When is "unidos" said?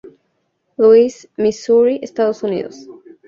2.41-2.87